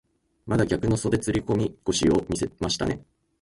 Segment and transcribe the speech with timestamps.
[0.47, 3.05] また逆の袖釣り込み腰を見せましたね。